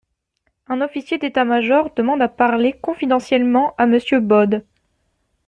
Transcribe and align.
Un 0.65 0.81
officier 0.81 1.19
d'état-major 1.19 1.93
demande 1.93 2.23
à 2.23 2.27
parler 2.27 2.73
confidentiellement 2.73 3.75
à 3.77 3.85
monsieur 3.85 4.19
Baude! 4.19 4.65